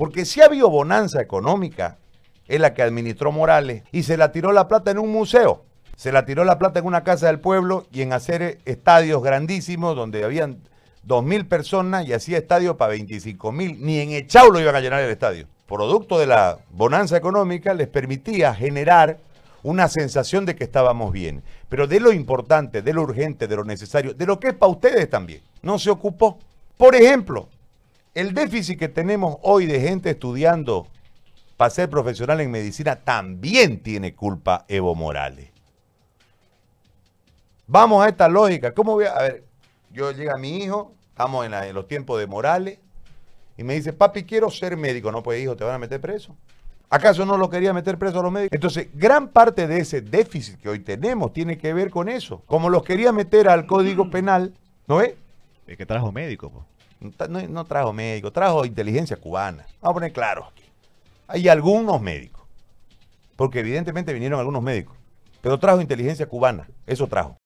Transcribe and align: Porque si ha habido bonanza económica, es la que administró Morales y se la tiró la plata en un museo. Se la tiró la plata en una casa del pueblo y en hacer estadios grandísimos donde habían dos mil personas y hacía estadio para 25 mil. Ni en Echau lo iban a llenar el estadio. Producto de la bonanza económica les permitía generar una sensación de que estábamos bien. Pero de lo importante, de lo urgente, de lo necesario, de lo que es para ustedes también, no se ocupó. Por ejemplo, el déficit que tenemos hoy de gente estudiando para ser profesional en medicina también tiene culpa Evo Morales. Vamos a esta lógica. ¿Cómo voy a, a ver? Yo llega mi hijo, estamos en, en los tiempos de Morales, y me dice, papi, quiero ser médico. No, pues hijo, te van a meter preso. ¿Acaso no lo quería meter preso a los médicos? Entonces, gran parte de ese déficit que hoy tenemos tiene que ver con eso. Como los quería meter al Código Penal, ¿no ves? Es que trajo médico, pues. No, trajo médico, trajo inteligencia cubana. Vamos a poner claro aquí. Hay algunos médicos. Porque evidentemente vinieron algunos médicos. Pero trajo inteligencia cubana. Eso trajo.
Porque 0.00 0.24
si 0.24 0.40
ha 0.40 0.46
habido 0.46 0.70
bonanza 0.70 1.20
económica, 1.20 1.98
es 2.48 2.58
la 2.58 2.72
que 2.72 2.80
administró 2.80 3.32
Morales 3.32 3.82
y 3.92 4.04
se 4.04 4.16
la 4.16 4.32
tiró 4.32 4.50
la 4.50 4.66
plata 4.66 4.90
en 4.90 4.98
un 4.98 5.12
museo. 5.12 5.66
Se 5.94 6.10
la 6.10 6.24
tiró 6.24 6.42
la 6.44 6.58
plata 6.58 6.78
en 6.78 6.86
una 6.86 7.04
casa 7.04 7.26
del 7.26 7.38
pueblo 7.38 7.84
y 7.92 8.00
en 8.00 8.14
hacer 8.14 8.60
estadios 8.64 9.22
grandísimos 9.22 9.94
donde 9.94 10.24
habían 10.24 10.62
dos 11.02 11.22
mil 11.22 11.46
personas 11.46 12.06
y 12.06 12.14
hacía 12.14 12.38
estadio 12.38 12.78
para 12.78 12.92
25 12.92 13.52
mil. 13.52 13.84
Ni 13.84 13.98
en 13.98 14.12
Echau 14.12 14.50
lo 14.50 14.58
iban 14.58 14.74
a 14.74 14.80
llenar 14.80 15.02
el 15.02 15.10
estadio. 15.10 15.46
Producto 15.66 16.18
de 16.18 16.28
la 16.28 16.56
bonanza 16.70 17.18
económica 17.18 17.74
les 17.74 17.88
permitía 17.88 18.54
generar 18.54 19.18
una 19.62 19.86
sensación 19.88 20.46
de 20.46 20.56
que 20.56 20.64
estábamos 20.64 21.12
bien. 21.12 21.42
Pero 21.68 21.86
de 21.86 22.00
lo 22.00 22.10
importante, 22.10 22.80
de 22.80 22.94
lo 22.94 23.02
urgente, 23.02 23.48
de 23.48 23.56
lo 23.56 23.64
necesario, 23.64 24.14
de 24.14 24.24
lo 24.24 24.40
que 24.40 24.48
es 24.48 24.54
para 24.54 24.72
ustedes 24.72 25.10
también, 25.10 25.42
no 25.60 25.78
se 25.78 25.90
ocupó. 25.90 26.38
Por 26.78 26.94
ejemplo, 26.94 27.50
el 28.14 28.34
déficit 28.34 28.78
que 28.78 28.88
tenemos 28.88 29.36
hoy 29.42 29.66
de 29.66 29.80
gente 29.80 30.10
estudiando 30.10 30.86
para 31.56 31.70
ser 31.70 31.90
profesional 31.90 32.40
en 32.40 32.50
medicina 32.50 32.96
también 32.96 33.82
tiene 33.82 34.14
culpa 34.14 34.64
Evo 34.68 34.94
Morales. 34.94 35.50
Vamos 37.66 38.04
a 38.04 38.08
esta 38.08 38.28
lógica. 38.28 38.72
¿Cómo 38.72 38.94
voy 38.94 39.04
a, 39.04 39.12
a 39.12 39.22
ver? 39.22 39.44
Yo 39.92 40.12
llega 40.12 40.36
mi 40.36 40.64
hijo, 40.64 40.92
estamos 41.10 41.44
en, 41.46 41.54
en 41.54 41.74
los 41.74 41.86
tiempos 41.86 42.18
de 42.18 42.26
Morales, 42.26 42.78
y 43.56 43.62
me 43.62 43.74
dice, 43.74 43.92
papi, 43.92 44.24
quiero 44.24 44.50
ser 44.50 44.76
médico. 44.76 45.12
No, 45.12 45.22
pues 45.22 45.42
hijo, 45.42 45.54
te 45.54 45.64
van 45.64 45.74
a 45.74 45.78
meter 45.78 46.00
preso. 46.00 46.34
¿Acaso 46.88 47.24
no 47.26 47.36
lo 47.36 47.50
quería 47.50 47.72
meter 47.72 47.98
preso 47.98 48.18
a 48.18 48.22
los 48.22 48.32
médicos? 48.32 48.54
Entonces, 48.54 48.88
gran 48.94 49.28
parte 49.28 49.68
de 49.68 49.78
ese 49.78 50.00
déficit 50.00 50.58
que 50.58 50.68
hoy 50.68 50.80
tenemos 50.80 51.32
tiene 51.32 51.58
que 51.58 51.72
ver 51.72 51.90
con 51.90 52.08
eso. 52.08 52.42
Como 52.46 52.70
los 52.70 52.82
quería 52.82 53.12
meter 53.12 53.48
al 53.48 53.66
Código 53.66 54.10
Penal, 54.10 54.54
¿no 54.88 54.96
ves? 54.96 55.14
Es 55.66 55.76
que 55.76 55.86
trajo 55.86 56.10
médico, 56.10 56.50
pues. 56.50 56.64
No, 57.00 57.64
trajo 57.64 57.92
médico, 57.92 58.30
trajo 58.30 58.64
inteligencia 58.64 59.16
cubana. 59.16 59.66
Vamos 59.80 59.92
a 59.92 59.94
poner 59.94 60.12
claro 60.12 60.46
aquí. 60.46 60.64
Hay 61.28 61.48
algunos 61.48 62.00
médicos. 62.00 62.42
Porque 63.36 63.60
evidentemente 63.60 64.12
vinieron 64.12 64.38
algunos 64.38 64.62
médicos. 64.62 64.96
Pero 65.40 65.58
trajo 65.58 65.80
inteligencia 65.80 66.28
cubana. 66.28 66.68
Eso 66.86 67.06
trajo. 67.06 67.39